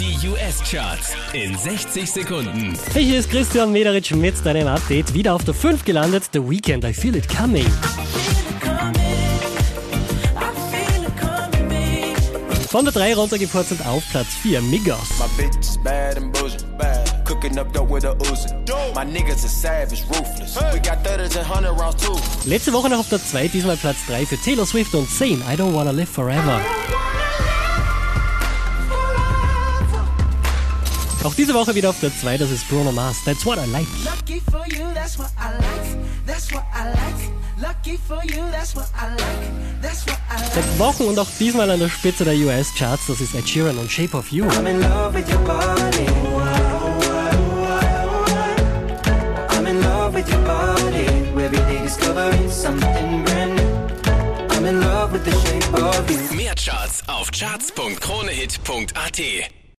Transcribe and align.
Die 0.00 0.16
US-Charts 0.26 1.12
in 1.34 1.54
60 1.58 2.10
Sekunden. 2.10 2.74
Hey, 2.94 3.04
hier 3.04 3.18
ist 3.18 3.28
Christian 3.28 3.70
Mederitsch 3.70 4.12
mit 4.12 4.34
deinem 4.46 4.66
Update. 4.66 5.12
Wieder 5.12 5.34
auf 5.34 5.44
der 5.44 5.52
5 5.52 5.84
gelandet. 5.84 6.22
The 6.32 6.40
Weekend, 6.40 6.84
I 6.84 6.94
Feel 6.94 7.16
It 7.16 7.28
Coming. 7.28 7.66
Von 12.70 12.86
der 12.86 12.94
3 12.94 13.14
runtergepurzelt 13.14 13.84
auf 13.84 14.02
Platz 14.10 14.28
4, 14.40 14.62
Migos. 14.62 14.96
My 15.18 15.26
bitch 15.36 15.60
is 15.60 15.76
bad 15.84 16.16
and 16.16 16.32
bullshit. 16.32 16.64
Bad. 16.78 17.22
Cooking 17.26 17.58
up 17.58 17.70
dope 17.74 17.92
with 17.92 18.06
a 18.06 18.14
Uzi. 18.20 18.48
My 18.94 19.04
niggas 19.04 19.44
are 19.44 19.48
savage, 19.48 20.02
ruthless. 20.08 20.56
We 20.72 20.78
got 20.78 21.04
thudders 21.04 21.36
and 21.36 21.46
hundred 21.46 21.78
rounds 21.78 22.02
too. 22.02 22.16
Letzte 22.46 22.72
Woche 22.72 22.88
noch 22.88 23.00
auf 23.00 23.10
der 23.10 23.22
2, 23.22 23.48
diesmal 23.48 23.76
Platz 23.76 23.98
3 24.06 24.24
für 24.24 24.38
Taylor 24.38 24.64
Swift 24.64 24.94
und 24.94 25.10
Zane, 25.10 25.42
I 25.46 25.56
Don't 25.56 25.74
Wanna 25.74 25.90
Live 25.90 26.08
Forever. 26.08 26.62
Auch 31.22 31.34
diese 31.34 31.52
Woche 31.52 31.74
wieder 31.74 31.90
auf 31.90 32.00
der 32.00 32.16
2, 32.16 32.38
das 32.38 32.50
ist 32.50 32.66
Bruno 32.68 32.92
Mars, 32.92 33.18
That's 33.26 33.44
What 33.44 33.58
I 33.58 33.66
Like. 33.70 33.86
Lucky 34.04 34.40
for 34.50 34.64
you, 34.66 34.86
that's 34.94 35.18
what 35.18 35.28
I 35.38 35.50
like. 35.58 35.98
That's 36.26 36.50
what 36.50 36.64
I 36.74 36.84
like. 36.88 37.30
Lucky 37.60 37.98
for 38.08 38.24
you, 38.24 38.42
that's 38.50 38.74
what 38.74 38.86
I 38.96 39.10
like. 39.10 39.20
That's 39.82 40.06
what 40.06 40.16
I 40.30 40.36
like. 40.40 40.50
Seit 40.54 40.78
Wochen 40.78 41.04
und 41.04 41.18
auch 41.18 41.28
diesmal 41.38 41.70
an 41.70 41.78
der 41.78 41.90
Spitze 41.90 42.24
der 42.24 42.32
US-Charts, 42.34 43.08
das 43.08 43.20
ist 43.20 43.34
Ed 43.34 43.46
Sheeran 43.46 43.76
und 43.76 43.92
Shape 43.92 44.16
of 44.16 44.32
You. 44.32 44.46
I'm 44.46 44.66
in 44.66 44.80
love 44.80 45.12
with 45.14 45.28
your 45.28 45.40
body. 45.40 46.06
I'm 49.50 49.66
in 49.66 49.82
love 49.82 50.14
with 50.14 50.26
your 50.26 50.40
body. 50.46 51.04
Every 51.36 51.58
day 51.58 51.82
discovering 51.82 52.48
something 52.50 53.24
brand 53.24 53.56
new. 53.56 53.68
I'm 54.56 54.64
in 54.64 54.80
love 54.80 55.12
with 55.12 55.26
the 55.26 55.32
shape 55.32 55.70
of 55.74 56.10
you. 56.10 56.16
Mehr 56.34 56.54
Charts 56.54 57.02
auf 57.08 57.30
charts.kronehit.at. 57.30 59.59